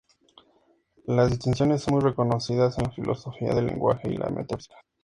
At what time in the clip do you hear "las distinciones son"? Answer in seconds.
1.05-1.93